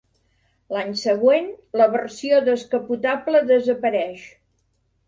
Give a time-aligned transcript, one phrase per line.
[0.75, 1.51] L'any següent,
[1.83, 4.27] la versió descapotable desapareix.